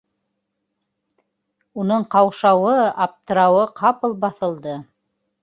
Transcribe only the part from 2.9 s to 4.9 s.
аптырауы ҡапыл баҫылды.